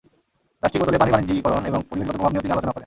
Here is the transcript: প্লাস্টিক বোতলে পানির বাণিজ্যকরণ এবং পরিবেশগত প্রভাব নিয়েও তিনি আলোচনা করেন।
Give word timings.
প্লাস্টিক 0.59 0.79
বোতলে 0.81 1.01
পানির 1.01 1.13
বাণিজ্যকরণ 1.15 1.63
এবং 1.69 1.79
পরিবেশগত 1.89 2.15
প্রভাব 2.17 2.31
নিয়েও 2.31 2.43
তিনি 2.43 2.53
আলোচনা 2.55 2.67
করেন। 2.71 2.79